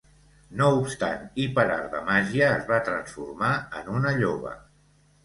No 0.59 0.67
obstant 0.77 1.27
i 1.43 1.43
per 1.59 1.65
art 1.73 1.93
de 1.95 2.01
màgia 2.07 2.47
es 2.55 2.65
va 2.71 2.79
transformar 2.89 3.51
en 3.81 3.93
una 3.99 4.15
lloba. 4.25 4.57